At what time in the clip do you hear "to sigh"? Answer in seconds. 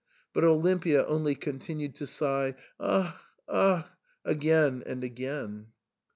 1.97-2.55